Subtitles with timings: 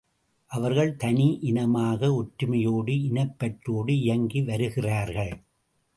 [0.47, 5.33] அவர்கள் தனி இனமாக ஒற்றுமையோடு இனப் பற்றோடு இயங்கி வருகிறார்கள்.